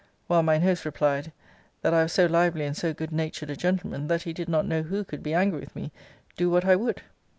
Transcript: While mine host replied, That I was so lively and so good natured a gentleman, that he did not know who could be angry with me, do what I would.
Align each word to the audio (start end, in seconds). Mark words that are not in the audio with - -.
While 0.25 0.41
mine 0.41 0.63
host 0.63 0.83
replied, 0.83 1.31
That 1.83 1.93
I 1.93 2.01
was 2.01 2.11
so 2.13 2.25
lively 2.25 2.65
and 2.65 2.75
so 2.75 2.91
good 2.91 3.11
natured 3.11 3.51
a 3.51 3.55
gentleman, 3.55 4.07
that 4.07 4.23
he 4.23 4.33
did 4.33 4.49
not 4.49 4.65
know 4.65 4.81
who 4.81 5.03
could 5.03 5.21
be 5.21 5.35
angry 5.35 5.59
with 5.59 5.75
me, 5.75 5.91
do 6.35 6.49
what 6.49 6.65
I 6.65 6.75
would. 6.75 7.03